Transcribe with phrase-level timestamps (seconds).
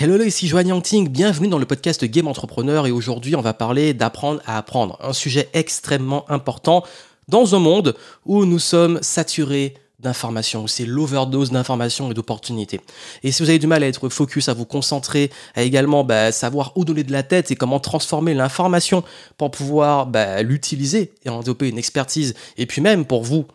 [0.00, 3.94] Hello, ici Joanne Yangting, bienvenue dans le podcast Game Entrepreneur et aujourd'hui on va parler
[3.94, 6.84] d'apprendre à apprendre, un sujet extrêmement important
[7.26, 12.80] dans un monde où nous sommes saturés d'informations, où c'est l'overdose d'informations et d'opportunités.
[13.24, 16.30] Et si vous avez du mal à être focus, à vous concentrer, à également bah,
[16.30, 19.02] savoir où donner de la tête et comment transformer l'information
[19.36, 23.46] pour pouvoir bah, l'utiliser et en développer une expertise, et puis même pour vous,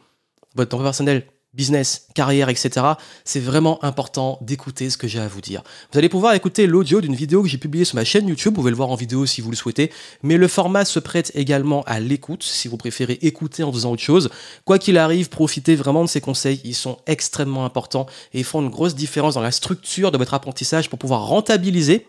[0.55, 1.23] votre temps personnel,
[1.53, 2.85] business, carrière, etc.,
[3.25, 5.63] c'est vraiment important d'écouter ce que j'ai à vous dire.
[5.91, 8.61] Vous allez pouvoir écouter l'audio d'une vidéo que j'ai publiée sur ma chaîne YouTube, vous
[8.61, 9.91] pouvez le voir en vidéo si vous le souhaitez,
[10.23, 14.01] mais le format se prête également à l'écoute, si vous préférez écouter en faisant autre
[14.01, 14.29] chose.
[14.65, 18.69] Quoi qu'il arrive, profitez vraiment de ces conseils, ils sont extrêmement importants et font une
[18.69, 22.07] grosse différence dans la structure de votre apprentissage pour pouvoir rentabiliser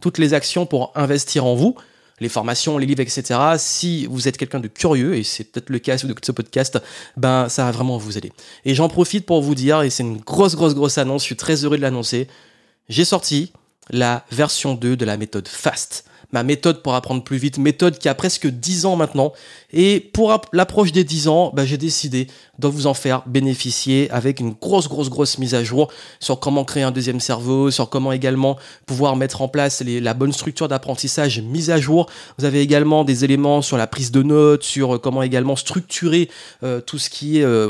[0.00, 1.76] toutes les actions pour investir en vous,
[2.20, 3.38] les formations, les livres, etc.
[3.58, 6.32] Si vous êtes quelqu'un de curieux, et c'est peut-être le cas si vous écoutez ce
[6.32, 6.78] podcast,
[7.16, 8.32] ben ça va vraiment vous aider.
[8.64, 11.36] Et j'en profite pour vous dire, et c'est une grosse, grosse, grosse annonce, je suis
[11.36, 12.28] très heureux de l'annoncer,
[12.88, 13.52] j'ai sorti
[13.90, 18.08] la version 2 de la méthode FAST ma méthode pour apprendre plus vite, méthode qui
[18.08, 19.32] a presque 10 ans maintenant.
[19.72, 22.26] Et pour l'approche des 10 ans, bah, j'ai décidé
[22.58, 26.64] de vous en faire bénéficier avec une grosse, grosse, grosse mise à jour sur comment
[26.64, 31.40] créer un deuxième cerveau, sur comment également pouvoir mettre en place la bonne structure d'apprentissage
[31.40, 32.08] mise à jour.
[32.38, 36.30] Vous avez également des éléments sur la prise de notes, sur comment également structurer
[36.62, 37.68] euh, tout ce qui est, euh,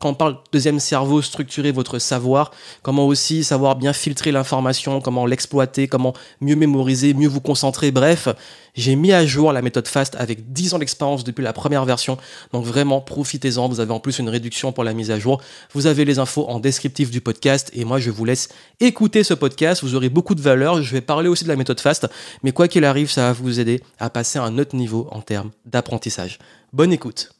[0.00, 2.50] quand on parle deuxième cerveau, structurer votre savoir,
[2.82, 8.28] comment aussi savoir bien filtrer l'information, comment l'exploiter, comment mieux mémoriser, mieux vous concentrer, bref,
[8.74, 12.16] j'ai mis à jour la méthode FAST avec 10 ans d'expérience depuis la première version,
[12.52, 15.42] donc vraiment profitez-en, vous avez en plus une réduction pour la mise à jour,
[15.74, 18.48] vous avez les infos en descriptif du podcast et moi je vous laisse
[18.80, 21.80] écouter ce podcast, vous aurez beaucoup de valeur, je vais parler aussi de la méthode
[21.80, 22.08] FAST,
[22.42, 25.20] mais quoi qu'il arrive, ça va vous aider à passer à un autre niveau en
[25.20, 26.38] termes d'apprentissage.
[26.72, 27.39] Bonne écoute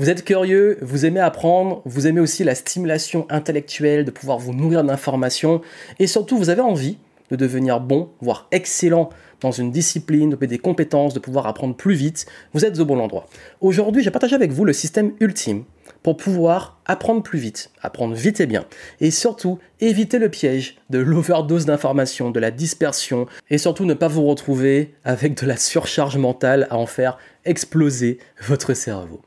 [0.00, 4.54] vous êtes curieux, vous aimez apprendre, vous aimez aussi la stimulation intellectuelle, de pouvoir vous
[4.54, 5.60] nourrir d'informations,
[5.98, 6.96] et surtout vous avez envie
[7.30, 9.10] de devenir bon, voire excellent
[9.42, 12.98] dans une discipline, de des compétences, de pouvoir apprendre plus vite, vous êtes au bon
[12.98, 13.26] endroit.
[13.60, 15.64] Aujourd'hui, j'ai partagé avec vous le système ultime
[16.02, 18.64] pour pouvoir apprendre plus vite, apprendre vite et bien,
[19.00, 24.08] et surtout éviter le piège de l'overdose d'informations, de la dispersion, et surtout ne pas
[24.08, 29.20] vous retrouver avec de la surcharge mentale à en faire exploser votre cerveau.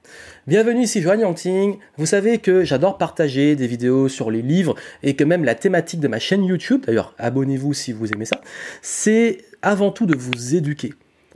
[0.45, 1.77] Bienvenue ici Joanne Yangting.
[1.97, 5.99] Vous savez que j'adore partager des vidéos sur les livres et que même la thématique
[5.99, 8.41] de ma chaîne YouTube, d'ailleurs abonnez-vous si vous aimez ça,
[8.81, 10.93] c'est avant tout de vous éduquer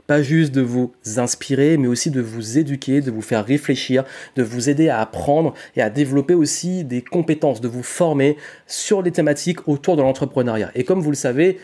[0.08, 4.04] pas juste de vous inspirer, mais aussi de vous éduquer, de vous faire réfléchir,
[4.36, 9.02] de vous aider à apprendre et à développer aussi des compétences, de vous former sur
[9.02, 10.70] les thématiques autour de l'entrepreneuriat.
[10.74, 11.58] Et comme vous le savez,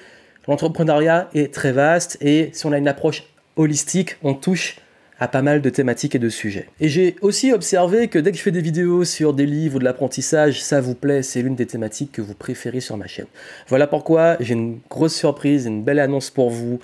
[0.47, 3.25] l'entrepreneuriat est très vaste et si on a une approche
[3.56, 4.76] holistique, on touche
[5.19, 6.69] à pas mal de thématiques et de sujets.
[6.81, 9.78] Et j'ai aussi observé que dès que je fais des vidéos sur des livres ou
[9.78, 13.26] de l'apprentissage, ça vous plaît, c'est l'une des thématiques que vous préférez sur ma chaîne.
[13.69, 16.78] Voilà pourquoi j'ai une grosse surprise, une belle annonce pour vous.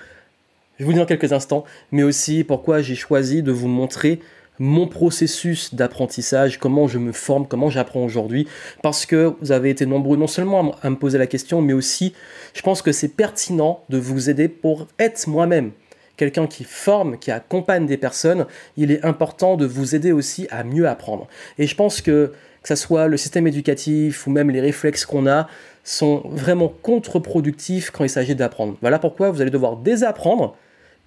[0.81, 4.19] Je vous dis dans quelques instants, mais aussi pourquoi j'ai choisi de vous montrer
[4.59, 8.49] mon processus d'apprentissage, comment je me forme, comment j'apprends aujourd'hui,
[8.83, 12.15] parce que vous avez été nombreux non seulement à me poser la question, mais aussi
[12.55, 15.73] je pense que c'est pertinent de vous aider pour être moi-même
[16.17, 18.47] quelqu'un qui forme, qui accompagne des personnes,
[18.79, 21.29] il est important de vous aider aussi à mieux apprendre.
[21.59, 25.27] Et je pense que que ce soit le système éducatif ou même les réflexes qu'on
[25.27, 25.47] a,
[25.83, 28.77] sont vraiment contre-productifs quand il s'agit d'apprendre.
[28.83, 30.57] Voilà pourquoi vous allez devoir désapprendre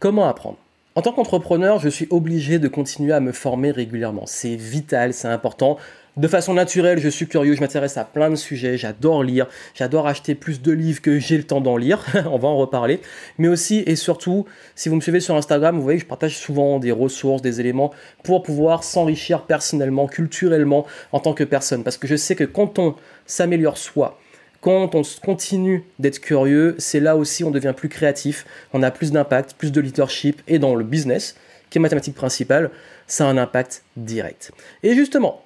[0.03, 0.57] comment apprendre?
[0.95, 4.25] En tant qu'entrepreneur, je suis obligé de continuer à me former régulièrement.
[4.25, 5.77] C'est vital, c'est important.
[6.17, 10.05] De façon naturelle, je suis curieux, je m'intéresse à plein de sujets, j'adore lire, j'adore
[10.05, 12.99] acheter plus de livres que j'ai le temps d'en lire, on va en reparler.
[13.37, 16.37] Mais aussi et surtout, si vous me suivez sur Instagram, vous voyez que je partage
[16.37, 17.93] souvent des ressources, des éléments
[18.23, 21.85] pour pouvoir s'enrichir personnellement, culturellement en tant que personne.
[21.85, 24.19] Parce que je sais que quand on s'améliore soi,
[24.63, 29.11] quand on continue d'être curieux, c'est là aussi on devient plus créatif, on a plus
[29.11, 31.35] d'impact, plus de leadership, et dans le business,
[31.69, 32.71] qui est mathématique principale,
[33.05, 34.53] ça a un impact direct.
[34.81, 35.43] Et justement,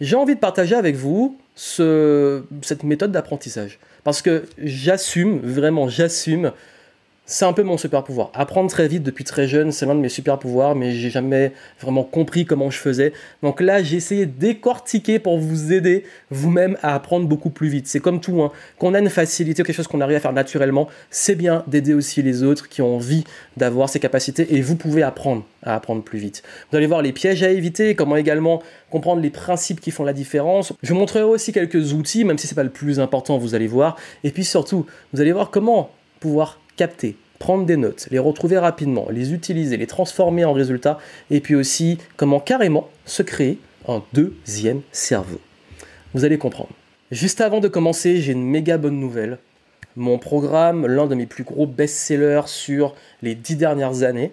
[0.00, 3.78] j'ai envie de partager avec vous cette méthode d'apprentissage.
[4.02, 6.52] Parce que j'assume, vraiment j'assume
[7.26, 8.30] c'est un peu mon super pouvoir.
[8.34, 11.52] Apprendre très vite depuis très jeune, c'est l'un de mes super pouvoirs, mais j'ai jamais
[11.80, 13.14] vraiment compris comment je faisais.
[13.42, 17.86] Donc là, j'ai essayé de décortiquer pour vous aider vous-même à apprendre beaucoup plus vite.
[17.86, 18.52] C'est comme tout, hein.
[18.78, 22.22] qu'on a une facilité quelque chose qu'on arrive à faire naturellement, c'est bien d'aider aussi
[22.22, 23.24] les autres qui ont envie
[23.56, 26.42] d'avoir ces capacités et vous pouvez apprendre à apprendre plus vite.
[26.70, 30.12] Vous allez voir les pièges à éviter, comment également comprendre les principes qui font la
[30.12, 30.74] différence.
[30.82, 33.66] Je vous montrerai aussi quelques outils, même si c'est pas le plus important, vous allez
[33.66, 33.96] voir.
[34.24, 34.84] Et puis surtout,
[35.14, 35.90] vous allez voir comment
[36.20, 40.98] pouvoir capter, prendre des notes, les retrouver rapidement, les utiliser, les transformer en résultats,
[41.30, 45.40] et puis aussi comment carrément se créer un deuxième cerveau.
[46.14, 46.70] Vous allez comprendre.
[47.10, 49.38] Juste avant de commencer, j'ai une méga bonne nouvelle.
[49.96, 54.32] mon programme, l'un de mes plus gros best-sellers sur les dix dernières années.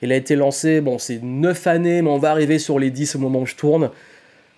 [0.00, 3.16] Il a été lancé, bon, c'est neuf années, mais on va arriver sur les 10
[3.16, 3.90] au moment où je tourne.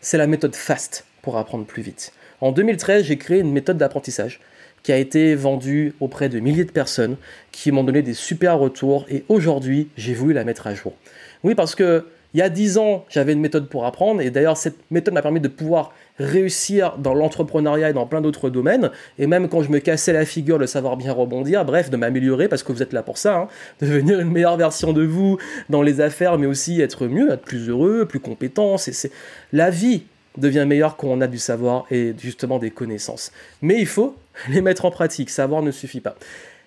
[0.00, 2.12] C'est la méthode FAST pour apprendre plus vite.
[2.40, 4.40] En 2013, j'ai créé une méthode d'apprentissage
[4.84, 7.16] qui a été vendue auprès de milliers de personnes
[7.50, 10.92] qui m'ont donné des super retours et aujourd'hui, j'ai voulu la mettre à jour.
[11.42, 14.56] Oui, parce que il y a 10 ans, j'avais une méthode pour apprendre et d'ailleurs
[14.56, 18.90] cette méthode m'a permis de pouvoir réussir dans l'entrepreneuriat et dans plein d'autres domaines
[19.20, 22.48] et même quand je me cassais la figure de savoir bien rebondir, bref, de m'améliorer
[22.48, 23.48] parce que vous êtes là pour ça, hein,
[23.80, 25.38] devenir une meilleure version de vous
[25.70, 29.12] dans les affaires mais aussi être mieux, être plus heureux, plus compétent, c'est
[29.52, 30.02] la vie
[30.36, 33.32] devient meilleure quand on a du savoir et justement des connaissances.
[33.62, 34.16] Mais il faut
[34.48, 36.16] les mettre en pratique, savoir ne suffit pas.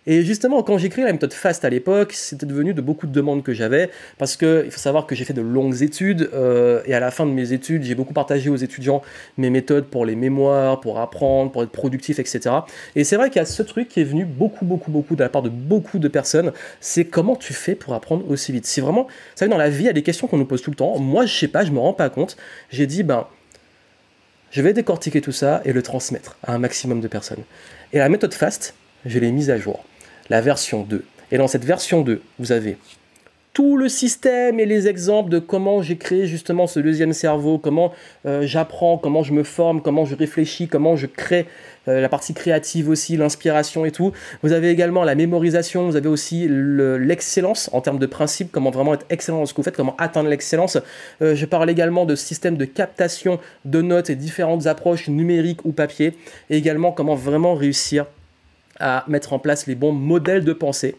[0.09, 3.11] Et justement, quand j'ai créé la méthode FAST à l'époque, c'était devenu de beaucoup de
[3.11, 6.93] demandes que j'avais, parce qu'il faut savoir que j'ai fait de longues études, euh, et
[6.93, 9.01] à la fin de mes études, j'ai beaucoup partagé aux étudiants
[9.37, 12.55] mes méthodes pour les mémoires, pour apprendre, pour être productif, etc.
[12.95, 15.23] Et c'est vrai qu'il y a ce truc qui est venu beaucoup, beaucoup, beaucoup de
[15.23, 18.65] la part de beaucoup de personnes, c'est comment tu fais pour apprendre aussi vite.
[18.65, 20.61] Si vraiment, vous savez, dans la vie, il y a des questions qu'on nous pose
[20.61, 20.97] tout le temps.
[20.99, 22.37] Moi, je sais pas, je me rends pas compte.
[22.69, 23.27] J'ai dit, ben,
[24.57, 27.43] je vais décortiquer tout ça et le transmettre à un maximum de personnes.
[27.93, 28.73] Et la méthode FAST,
[29.05, 29.85] je l'ai mise à jour,
[30.31, 31.05] la version 2.
[31.31, 32.79] Et dans cette version 2, vous avez
[33.57, 37.91] tout le système et les exemples de comment j'ai créé justement ce deuxième cerveau, comment
[38.27, 41.47] euh, j'apprends, comment je me forme, comment je réfléchis, comment je crée
[41.87, 44.11] euh, la partie créative aussi, l'inspiration et tout.
[44.43, 48.93] Vous avez également la mémorisation, vous avez aussi l'excellence en termes de principe, comment vraiment
[48.93, 50.77] être excellent dans ce que vous faites, comment atteindre l'excellence.
[51.23, 55.71] Euh, je parle également de système de captation de notes et différentes approches numériques ou
[55.71, 56.15] papier,
[56.51, 58.05] et également comment vraiment réussir
[58.79, 60.95] à mettre en place les bons modèles de pensée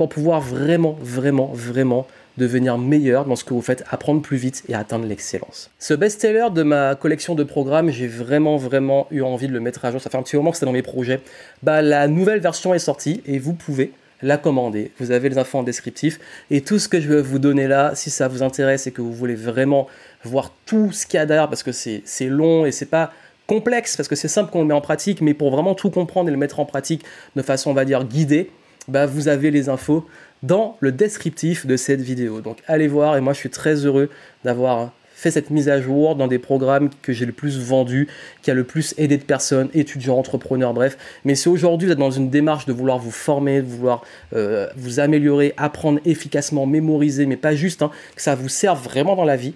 [0.00, 2.06] pour pouvoir vraiment, vraiment, vraiment
[2.38, 5.70] devenir meilleur dans ce que vous faites, apprendre plus vite et atteindre l'excellence.
[5.78, 9.84] Ce best-seller de ma collection de programmes, j'ai vraiment, vraiment eu envie de le mettre
[9.84, 10.00] à jour.
[10.00, 11.20] Ça fait un petit moment que c'est dans mes projets.
[11.62, 13.92] Bah, la nouvelle version est sortie et vous pouvez
[14.22, 14.90] la commander.
[15.00, 16.18] Vous avez les infos en descriptif.
[16.50, 19.02] Et tout ce que je vais vous donner là, si ça vous intéresse et que
[19.02, 19.86] vous voulez vraiment
[20.24, 23.12] voir tout ce qu'il y a derrière, parce que c'est long et c'est pas
[23.46, 26.30] complexe, parce que c'est simple qu'on le met en pratique, mais pour vraiment tout comprendre
[26.30, 27.04] et le mettre en pratique
[27.36, 28.50] de façon, on va dire, guidée,
[28.88, 30.06] bah, vous avez les infos
[30.42, 32.40] dans le descriptif de cette vidéo.
[32.40, 34.10] Donc allez voir et moi je suis très heureux
[34.44, 38.08] d'avoir fait cette mise à jour dans des programmes que j'ai le plus vendus,
[38.40, 40.96] qui a le plus aidé de personnes, étudiants, entrepreneurs, bref.
[41.26, 44.02] Mais si aujourd'hui vous êtes dans une démarche de vouloir vous former, de vouloir
[44.34, 49.14] euh, vous améliorer, apprendre efficacement, mémoriser, mais pas juste, hein, que ça vous serve vraiment
[49.14, 49.52] dans la vie,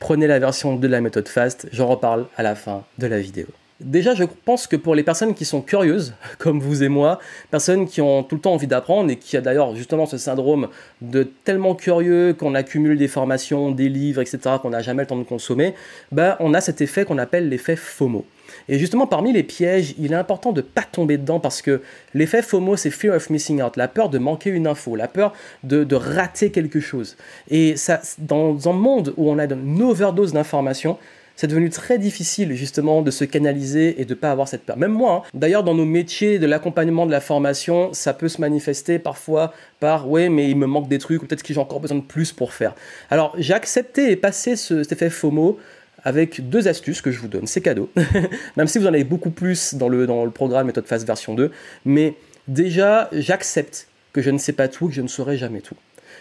[0.00, 3.46] prenez la version de la méthode FAST, j'en reparle à la fin de la vidéo.
[3.84, 7.20] Déjà, je pense que pour les personnes qui sont curieuses, comme vous et moi,
[7.50, 10.68] personnes qui ont tout le temps envie d'apprendre et qui a d'ailleurs justement ce syndrome
[11.02, 15.18] de tellement curieux qu'on accumule des formations, des livres, etc., qu'on n'a jamais le temps
[15.18, 15.74] de consommer,
[16.12, 18.24] ben, on a cet effet qu'on appelle l'effet FOMO.
[18.68, 21.82] Et justement, parmi les pièges, il est important de ne pas tomber dedans parce que
[22.14, 25.34] l'effet FOMO, c'est Fear of Missing Out, la peur de manquer une info, la peur
[25.62, 27.18] de, de rater quelque chose.
[27.50, 30.96] Et ça, dans un monde où on a une overdose d'informations,
[31.36, 34.76] c'est devenu très difficile justement de se canaliser et de pas avoir cette peur.
[34.76, 35.28] Même moi, hein.
[35.34, 40.08] d'ailleurs dans nos métiers de l'accompagnement de la formation, ça peut se manifester parfois par
[40.08, 42.32] ouais mais il me manque des trucs ou peut-être que j'ai encore besoin de plus
[42.32, 42.74] pour faire.
[43.10, 45.58] Alors j'ai accepté et passé cet effet FOMO
[46.04, 47.90] avec deux astuces que je vous donne, c'est cadeau,
[48.56, 51.34] même si vous en avez beaucoup plus dans le, dans le programme méthode phase version
[51.34, 51.50] 2,
[51.86, 52.14] mais
[52.46, 55.76] déjà j'accepte que je ne sais pas tout, que je ne saurai jamais tout.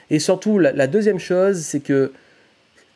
[0.10, 2.14] Et surtout, la deuxième chose, c'est que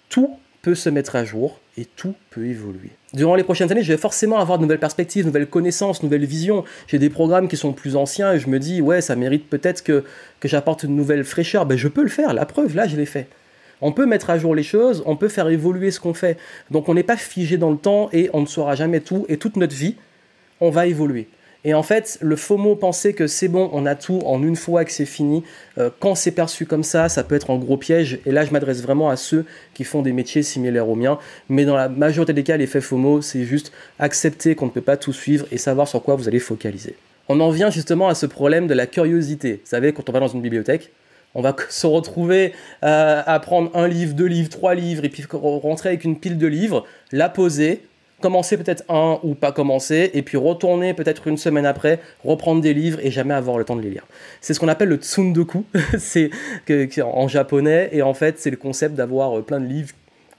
[0.10, 2.90] tout peut se mettre à jour et tout peut évoluer.
[3.14, 6.66] Durant les prochaines années, je vais forcément avoir de nouvelles perspectives, nouvelles connaissances, nouvelles visions.
[6.88, 9.82] J'ai des programmes qui sont plus anciens et je me dis, ouais, ça mérite peut-être
[9.82, 10.04] que,
[10.42, 11.66] que j'apporte une nouvelle fraîcheur.
[11.66, 13.30] Ben, je peux le faire, la preuve, là, je l'ai fait.
[13.80, 16.38] On peut mettre à jour les choses, on peut faire évoluer ce qu'on fait.
[16.70, 19.26] Donc on n'est pas figé dans le temps et on ne saura jamais tout.
[19.30, 19.96] Et toute notre vie,
[20.60, 21.30] on va évoluer.
[21.64, 24.86] Et en fait, le mot penser que c'est bon, on a tout en une fois,
[24.86, 25.44] que c'est fini,
[25.78, 28.20] euh, quand c'est perçu comme ça, ça peut être un gros piège.
[28.26, 31.20] Et là, je m'adresse vraiment à ceux qui font des métiers similaires aux miens.
[31.50, 34.98] Mais dans la majorité des cas, l'effet mot, c'est juste accepter qu'on ne peut pas
[34.98, 36.96] tout suivre et savoir sur quoi vous allez focaliser.
[37.30, 39.54] On en vient justement à ce problème de la curiosité.
[39.64, 40.92] Vous savez, quand on va dans une bibliothèque,
[41.36, 45.24] on va se retrouver euh, à prendre un livre, deux livres, trois livres, et puis
[45.32, 47.82] rentrer avec une pile de livres, la poser,
[48.22, 52.74] commencer peut-être un ou pas commencer, et puis retourner peut-être une semaine après, reprendre des
[52.74, 54.06] livres et jamais avoir le temps de les lire.
[54.42, 55.66] C'est ce qu'on appelle le tsundoku,
[56.00, 56.32] c'est
[57.02, 59.94] en japonais, et en fait c'est le concept d'avoir euh, plein de livres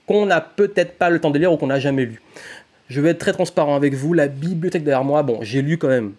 [0.05, 2.21] qu'on n'a peut-être pas le temps de lire ou qu'on n'a jamais lu.
[2.89, 5.87] Je vais être très transparent avec vous, la bibliothèque derrière moi, bon, j'ai lu quand
[5.87, 6.13] même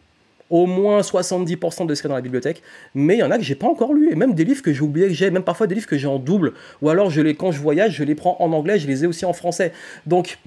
[0.49, 2.63] au moins 70% de ce qu'il y a dans la bibliothèque,
[2.95, 4.73] mais il y en a que j'ai pas encore lu, et même des livres que
[4.73, 7.21] j'ai oublié que j'ai, même parfois des livres que j'ai en double, ou alors je
[7.21, 9.73] les, quand je voyage, je les prends en anglais, je les ai aussi en français.
[10.07, 10.39] Donc,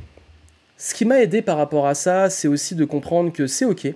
[0.77, 3.93] ce qui m'a aidé par rapport à ça, c'est aussi de comprendre que c'est ok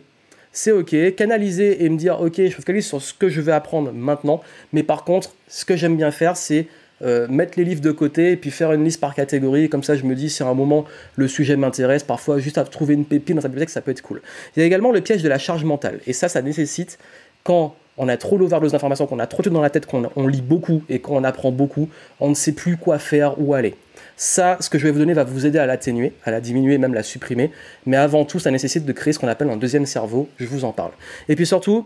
[0.57, 1.15] c'est ok.
[1.15, 4.41] Canaliser et me dire ok, je focalise sur ce que je vais apprendre maintenant.
[4.73, 6.65] Mais par contre, ce que j'aime bien faire, c'est
[7.03, 9.69] euh, mettre les livres de côté et puis faire une liste par catégorie.
[9.69, 12.63] Comme ça, je me dis si à un moment le sujet m'intéresse, parfois juste à
[12.63, 14.21] trouver une pépine dans sa bibliothèque, ça peut être cool.
[14.55, 15.99] Il y a également le piège de la charge mentale.
[16.07, 16.97] Et ça, ça nécessite
[17.43, 20.27] quand on a trop l'overdose d'informations, qu'on a trop de dans la tête, qu'on on
[20.27, 23.75] lit beaucoup et qu'on apprend beaucoup, on ne sait plus quoi faire, où aller.
[24.19, 26.79] Ça, ce que je vais vous donner va vous aider à l'atténuer, à la diminuer,
[26.79, 27.51] même la supprimer.
[27.85, 30.27] Mais avant tout, ça nécessite de créer ce qu'on appelle un deuxième cerveau.
[30.37, 30.91] Je vous en parle.
[31.29, 31.85] Et puis surtout,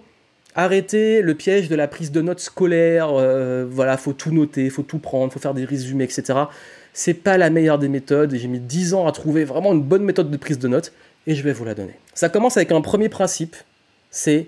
[0.55, 3.09] arrêtez le piège de la prise de notes scolaire.
[3.11, 6.39] Euh, voilà, faut tout noter, faut tout prendre, faut faire des résumés, etc.
[6.93, 8.33] C'est pas la meilleure des méthodes.
[8.33, 10.93] J'ai mis 10 ans à trouver vraiment une bonne méthode de prise de notes
[11.27, 11.99] et je vais vous la donner.
[12.13, 13.57] Ça commence avec un premier principe,
[14.09, 14.47] c'est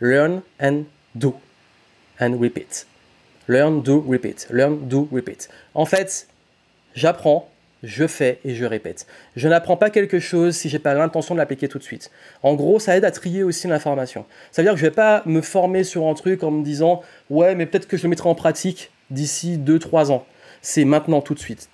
[0.00, 0.82] learn and
[1.14, 1.36] do
[2.20, 2.86] and repeat.
[3.48, 4.46] Learn, do, repeat.
[4.50, 5.48] Learn, do, repeat.
[5.74, 6.28] En fait,
[6.94, 7.48] J'apprends,
[7.82, 9.06] je fais et je répète.
[9.36, 12.10] Je n'apprends pas quelque chose si j'ai pas l'intention de l'appliquer tout de suite.
[12.42, 14.26] En gros, ça aide à trier aussi l'information.
[14.52, 17.02] Ça veut dire que je vais pas me former sur un truc en me disant
[17.30, 20.26] ouais, mais peut-être que je le mettrai en pratique d'ici 2-3 ans.
[20.62, 21.68] C'est maintenant tout de suite.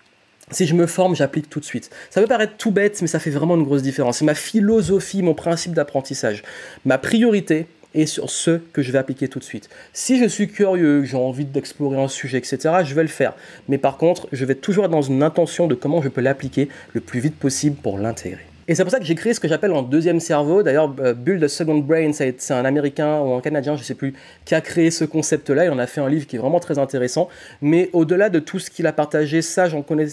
[0.52, 1.90] Si je me forme, j'applique tout de suite.
[2.08, 4.18] Ça peut paraître tout bête, mais ça fait vraiment une grosse différence.
[4.18, 6.44] C'est ma philosophie, mon principe d'apprentissage.
[6.85, 9.69] Ma priorité, et sur ce que je vais appliquer tout de suite.
[9.93, 13.35] Si je suis curieux, j'ai envie d'explorer un sujet, etc., je vais le faire.
[13.69, 16.69] Mais par contre, je vais toujours être dans une intention de comment je peux l'appliquer
[16.93, 18.47] le plus vite possible pour l'intégrer.
[18.69, 20.64] Et c'est pour ça que j'ai créé ce que j'appelle un deuxième cerveau.
[20.64, 23.95] D'ailleurs, euh, Build a Second Brain, c'est un Américain ou un Canadien, je ne sais
[23.95, 24.14] plus,
[24.45, 25.66] qui a créé ce concept-là.
[25.66, 27.28] Il en a fait un livre qui est vraiment très intéressant.
[27.62, 30.09] Mais au-delà de tout ce qu'il a partagé, ça, j'en connais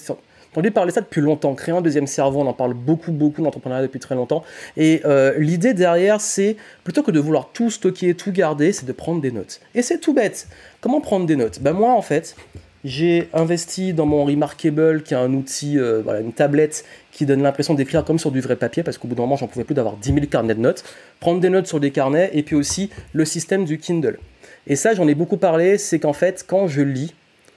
[0.54, 1.56] entendu parler ça depuis longtemps.
[1.56, 4.44] Créer un deuxième cerveau, on en parle beaucoup, beaucoup d'entrepreneuriat depuis très longtemps.
[4.78, 8.92] Et euh, l'idée derrière, c'est plutôt que de vouloir tout stocker, tout garder, c'est de
[8.92, 9.60] prendre des notes.
[9.74, 10.48] Et c'est tout bête.
[10.80, 11.60] Comment prendre des notes?
[11.62, 12.36] Ben moi, en fait,
[12.84, 17.74] j'ai investi dans mon Remarkable, qui est un outil, euh, une tablette qui donne l'impression
[17.74, 19.98] d'écrire comme sur du vrai papier, parce qu'au bout d'un moment, j'en pouvais plus d'avoir
[19.98, 20.84] 10 000 carnets de notes.
[21.20, 24.20] Prendre des notes sur des carnets, et puis aussi le système du Kindle.
[24.68, 27.14] Et ça, j'en ai beaucoup parlé, c'est qu'en fait, quand je lis,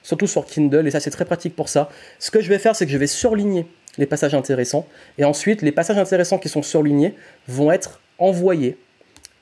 [0.07, 1.91] surtout sur Kindle, et ça c'est très pratique pour ça.
[2.21, 3.67] Ce que je vais faire, c'est que je vais surligner
[3.99, 4.87] les passages intéressants,
[5.19, 7.15] et ensuite les passages intéressants qui sont surlignés
[7.49, 8.79] vont être envoyés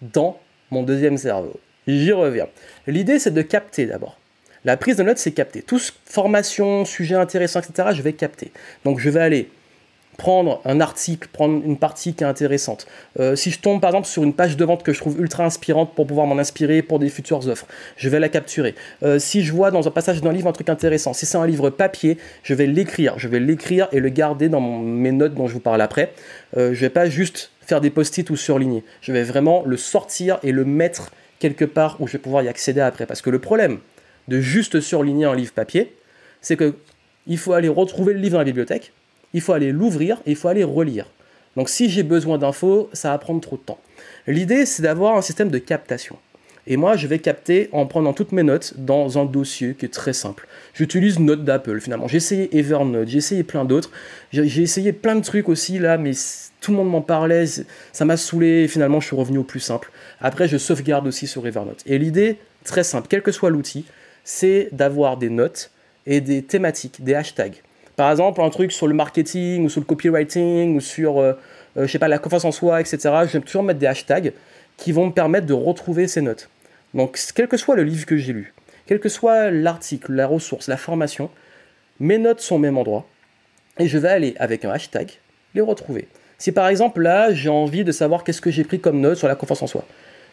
[0.00, 0.40] dans
[0.70, 1.60] mon deuxième cerveau.
[1.86, 2.48] J'y reviens.
[2.86, 4.18] L'idée c'est de capter d'abord.
[4.64, 5.60] La prise de notes, c'est capter.
[5.60, 8.50] Tout formation, sujet intéressant, etc., je vais capter.
[8.86, 9.50] Donc je vais aller
[10.16, 12.86] prendre un article, prendre une partie qui est intéressante.
[13.18, 15.44] Euh, si je tombe par exemple sur une page de vente que je trouve ultra
[15.44, 17.66] inspirante pour pouvoir m'en inspirer pour des futures offres,
[17.96, 18.74] je vais la capturer.
[19.02, 21.46] Euh, si je vois dans un passage d'un livre un truc intéressant, si c'est un
[21.46, 23.14] livre papier, je vais l'écrire.
[23.18, 26.12] Je vais l'écrire et le garder dans mes notes dont je vous parle après.
[26.56, 28.84] Euh, je vais pas juste faire des post-it ou surligner.
[29.00, 32.48] Je vais vraiment le sortir et le mettre quelque part où je vais pouvoir y
[32.48, 33.06] accéder après.
[33.06, 33.78] Parce que le problème
[34.28, 35.96] de juste surligner un livre papier,
[36.40, 36.74] c'est que
[37.26, 38.92] il faut aller retrouver le livre dans la bibliothèque
[39.34, 41.06] il faut aller l'ouvrir et il faut aller relire.
[41.56, 43.78] Donc si j'ai besoin d'infos, ça va prendre trop de temps.
[44.26, 46.16] L'idée, c'est d'avoir un système de captation.
[46.66, 49.92] Et moi, je vais capter en prenant toutes mes notes dans un dossier qui est
[49.92, 50.48] très simple.
[50.72, 52.08] J'utilise Notes d'Apple finalement.
[52.08, 53.90] J'ai essayé Evernote, j'ai essayé plein d'autres.
[54.32, 56.12] J'ai essayé plein de trucs aussi là, mais
[56.62, 57.44] tout le monde m'en parlait,
[57.92, 59.90] ça m'a saoulé et finalement je suis revenu au plus simple.
[60.20, 61.82] Après, je sauvegarde aussi sur Evernote.
[61.84, 63.84] Et l'idée, très simple, quel que soit l'outil,
[64.24, 65.70] c'est d'avoir des notes
[66.06, 67.60] et des thématiques, des hashtags.
[67.96, 71.34] Par exemple, un truc sur le marketing ou sur le copywriting ou sur, euh,
[71.76, 72.98] euh, je la confiance en soi, etc.
[73.26, 74.32] Je vais toujours mettre des hashtags
[74.76, 76.48] qui vont me permettre de retrouver ces notes.
[76.92, 78.54] Donc, quel que soit le livre que j'ai lu,
[78.86, 81.30] quel que soit l'article, la ressource, la formation,
[82.00, 83.06] mes notes sont au même endroit
[83.78, 85.10] et je vais aller avec un hashtag
[85.54, 86.08] les retrouver.
[86.38, 89.28] Si par exemple là, j'ai envie de savoir qu'est-ce que j'ai pris comme note sur
[89.28, 89.84] la confiance en soi,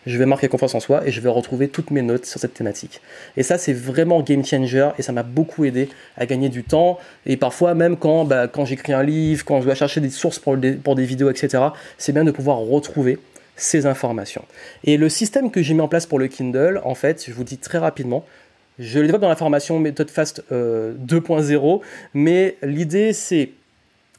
[0.06, 2.54] je vais marquer confiance en soi et je vais retrouver toutes mes notes sur cette
[2.54, 3.02] thématique.
[3.38, 7.00] Et ça, c'est vraiment game changer et ça m'a beaucoup aidé à gagner du temps.
[7.26, 10.40] Et parfois, même quand, bah, quand j'écris un livre, quand je dois chercher des sources
[10.40, 11.64] pour des, vidéos, etc.,
[11.98, 13.20] c'est bien de pouvoir retrouver
[13.56, 14.44] ces informations.
[14.84, 17.44] Et le système que j'ai mis en place pour le Kindle, en fait, je vous
[17.44, 18.26] dis très rapidement,
[18.80, 21.80] je le développe dans la formation méthode fast 2.0, euh,
[22.16, 23.52] mais l'idée c'est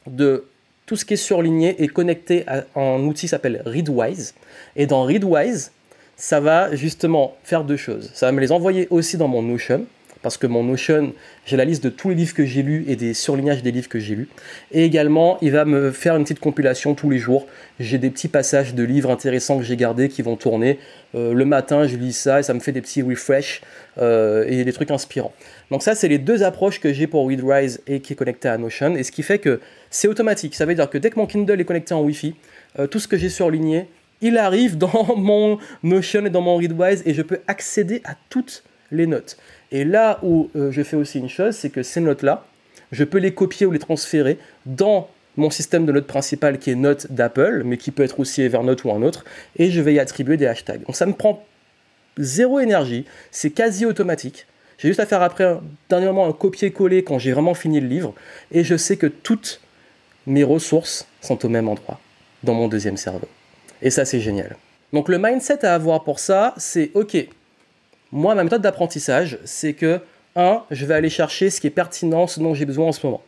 [0.07, 0.45] de
[0.85, 4.33] tout ce qui est surligné est connecté à un outil s'appelle Readwise.
[4.75, 5.71] Et dans Readwise,
[6.17, 8.11] ça va justement faire deux choses.
[8.13, 9.85] Ça va me les envoyer aussi dans mon Notion,
[10.23, 11.13] parce que mon Notion,
[11.45, 13.89] j'ai la liste de tous les livres que j'ai lus et des surlignages des livres
[13.89, 14.29] que j'ai lus.
[14.71, 17.45] Et également, il va me faire une petite compilation tous les jours.
[17.79, 20.79] J'ai des petits passages de livres intéressants que j'ai gardés qui vont tourner.
[21.13, 23.61] Euh, le matin, je lis ça et ça me fait des petits refresh
[23.97, 25.33] euh, et des trucs inspirants.
[25.69, 28.57] Donc ça, c'est les deux approches que j'ai pour Readwise et qui est connecté à
[28.57, 28.95] Notion.
[28.95, 30.55] Et ce qui fait que c'est automatique.
[30.55, 32.33] Ça veut dire que dès que mon Kindle est connecté en Wi-Fi,
[32.79, 33.87] euh, tout ce que j'ai surligné,
[34.21, 38.63] il arrive dans mon Notion et dans mon Readwise et je peux accéder à toutes
[38.93, 39.37] les notes.
[39.73, 42.45] Et là où euh, je fais aussi une chose, c'est que ces notes-là,
[42.91, 46.75] je peux les copier ou les transférer dans mon système de notes principal qui est
[46.75, 49.25] Note d'Apple, mais qui peut être aussi Evernote ou un autre,
[49.57, 50.85] et je vais y attribuer des hashtags.
[50.85, 51.43] Donc ça me prend
[52.19, 54.45] zéro énergie, c'est quasi automatique.
[54.77, 55.57] J'ai juste à faire après,
[55.89, 58.13] dernièrement, un copier-coller quand j'ai vraiment fini le livre,
[58.51, 59.59] et je sais que toutes
[60.27, 61.99] mes ressources sont au même endroit,
[62.43, 63.27] dans mon deuxième cerveau.
[63.81, 64.55] Et ça, c'est génial.
[64.91, 67.17] Donc le mindset à avoir pour ça, c'est OK.
[68.13, 69.99] Moi, ma méthode d'apprentissage, c'est que
[70.35, 70.61] 1.
[70.69, 73.23] Je vais aller chercher ce qui est pertinent, ce dont j'ai besoin en ce moment.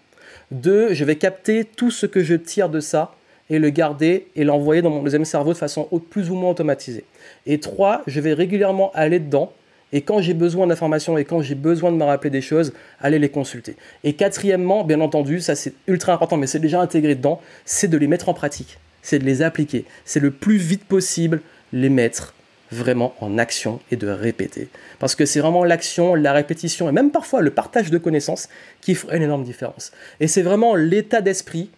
[0.52, 0.94] 2.
[0.94, 3.16] Je vais capter tout ce que je tire de ça
[3.50, 7.04] et le garder et l'envoyer dans mon deuxième cerveau de façon plus ou moins automatisée.
[7.48, 8.04] Et 3.
[8.06, 9.52] Je vais régulièrement aller dedans
[9.92, 13.18] et quand j'ai besoin d'informations et quand j'ai besoin de me rappeler des choses, aller
[13.18, 13.78] les consulter.
[14.04, 17.98] Et quatrièmement, bien entendu, ça c'est ultra important, mais c'est déjà intégré dedans, c'est de
[17.98, 21.42] les mettre en pratique, c'est de les appliquer, c'est le plus vite possible
[21.74, 22.36] les mettre
[22.72, 24.70] vraiment en action et de répéter.
[25.00, 28.50] Parce que c'est vraiment l'action, la répétition et même parfois le partage de connaissances
[28.82, 29.92] qui font une énorme différence.
[30.20, 31.70] Et c'est vraiment l'état d'esprit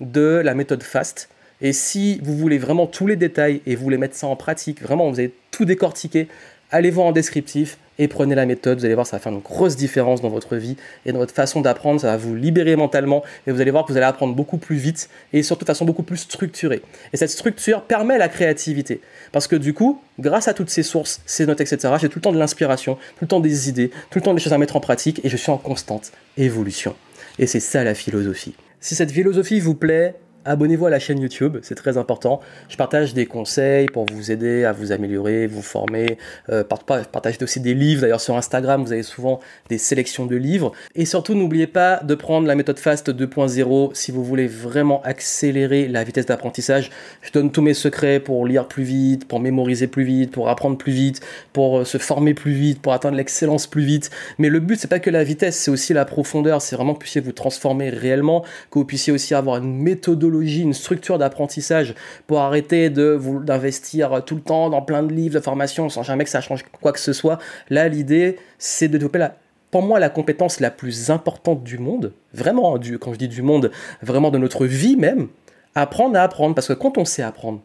[0.00, 1.28] de la méthode FAST.
[1.60, 4.82] Et si vous voulez vraiment tous les détails et vous voulez mettre ça en pratique,
[4.82, 6.28] vraiment vous allez tout décortiquer,
[6.70, 8.78] allez voir en descriptif et prenez la méthode.
[8.78, 11.34] Vous allez voir, ça va faire une grosse différence dans votre vie et dans votre
[11.34, 12.00] façon d'apprendre.
[12.00, 14.76] Ça va vous libérer mentalement et vous allez voir que vous allez apprendre beaucoup plus
[14.76, 16.82] vite et surtout de façon beaucoup plus structurée.
[17.12, 19.00] Et cette structure permet la créativité.
[19.32, 22.22] Parce que du coup, grâce à toutes ces sources, ces notes, etc., j'ai tout le
[22.22, 24.76] temps de l'inspiration, tout le temps des idées, tout le temps des choses à mettre
[24.76, 26.94] en pratique et je suis en constante évolution.
[27.38, 28.54] Et c'est ça la philosophie.
[28.80, 32.40] Si cette philosophie vous plaît, abonnez-vous à la chaîne YouTube, c'est très important.
[32.68, 36.18] Je partage des conseils pour vous aider à vous améliorer, vous former.
[36.50, 38.02] Euh, partage aussi des livres.
[38.02, 40.72] D'ailleurs, sur Instagram, vous avez souvent des sélections de livres.
[40.94, 45.88] Et surtout, n'oubliez pas de prendre la méthode FAST 2.0 si vous voulez vraiment accélérer
[45.88, 46.90] la vitesse d'apprentissage.
[47.22, 50.76] Je donne tous mes secrets pour lire plus vite, pour mémoriser plus vite, pour apprendre
[50.76, 51.20] plus vite,
[51.52, 54.10] pour euh, se former plus vite, pour atteindre l'excellence plus vite.
[54.38, 56.62] Mais le but, c'est pas que la vitesse, c'est aussi la profondeur.
[56.62, 60.31] C'est vraiment que vous puissiez vous transformer réellement, que vous puissiez aussi avoir une méthodologie
[60.40, 61.94] une structure d'apprentissage
[62.26, 66.24] pour arrêter de d'investir tout le temps dans plein de livres de formation sans jamais
[66.24, 67.38] que ça change quoi que ce soit.
[67.70, 69.36] Là, l'idée, c'est de développer la,
[69.70, 73.42] pour moi la compétence la plus importante du monde, vraiment, du, quand je dis du
[73.42, 73.70] monde,
[74.02, 75.28] vraiment de notre vie même,
[75.74, 76.54] apprendre à apprendre.
[76.54, 77.60] Parce que quand on sait apprendre,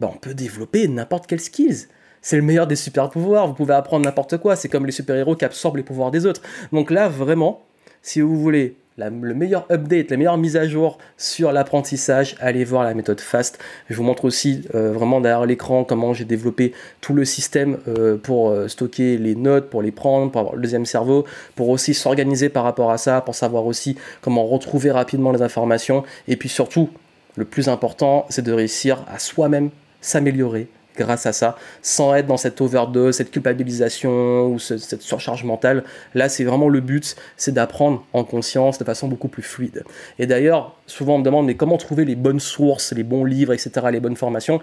[0.00, 1.88] ben on peut développer n'importe quel skills.
[2.22, 5.34] C'est le meilleur des super pouvoirs, vous pouvez apprendre n'importe quoi, c'est comme les super-héros
[5.34, 6.40] qui absorbent les pouvoirs des autres.
[6.72, 7.62] Donc là, vraiment,
[8.00, 12.84] si vous voulez le meilleur update, la meilleure mise à jour sur l'apprentissage, allez voir
[12.84, 13.58] la méthode FAST.
[13.88, 18.16] Je vous montre aussi euh, vraiment derrière l'écran comment j'ai développé tout le système euh,
[18.16, 21.24] pour euh, stocker les notes, pour les prendre, pour avoir le deuxième cerveau,
[21.56, 26.04] pour aussi s'organiser par rapport à ça, pour savoir aussi comment retrouver rapidement les informations.
[26.28, 26.90] Et puis surtout,
[27.36, 32.36] le plus important, c'est de réussir à soi-même s'améliorer grâce à ça, sans être dans
[32.36, 35.84] cette overdose, cette culpabilisation ou cette surcharge mentale.
[36.14, 39.84] Là, c'est vraiment le but, c'est d'apprendre en conscience de façon beaucoup plus fluide.
[40.18, 43.52] Et d'ailleurs, souvent on me demande, mais comment trouver les bonnes sources, les bons livres,
[43.52, 44.60] etc., les bonnes formations?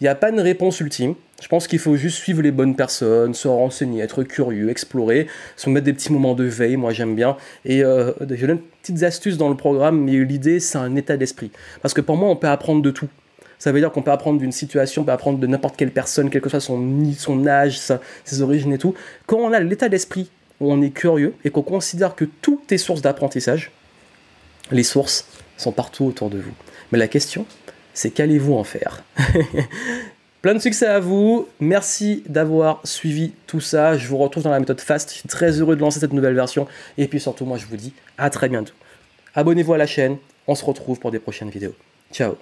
[0.00, 1.14] Il n'y a pas de réponse ultime.
[1.40, 5.68] Je pense qu'il faut juste suivre les bonnes personnes, se renseigner, être curieux, explorer, se
[5.70, 7.36] mettre des petits moments de veille, moi j'aime bien.
[7.64, 11.50] Et euh, je donne petites astuces dans le programme, mais l'idée c'est un état d'esprit.
[11.82, 13.08] Parce que pour moi, on peut apprendre de tout.
[13.62, 16.30] Ça veut dire qu'on peut apprendre d'une situation, on peut apprendre de n'importe quelle personne,
[16.30, 16.84] quel que soit son,
[17.16, 17.78] son âge,
[18.24, 18.92] ses origines et tout.
[19.26, 22.76] Quand on a l'état d'esprit où on est curieux et qu'on considère que tout est
[22.76, 23.70] source d'apprentissage,
[24.72, 26.50] les sources sont partout autour de vous.
[26.90, 27.46] Mais la question,
[27.94, 29.04] c'est qu'allez-vous en faire
[30.42, 31.46] Plein de succès à vous.
[31.60, 33.96] Merci d'avoir suivi tout ça.
[33.96, 35.10] Je vous retrouve dans la méthode FAST.
[35.10, 36.66] Je suis très heureux de lancer cette nouvelle version.
[36.98, 38.74] Et puis surtout, moi, je vous dis à très bientôt.
[39.36, 40.16] Abonnez-vous à la chaîne.
[40.48, 41.76] On se retrouve pour des prochaines vidéos.
[42.12, 42.34] Ciao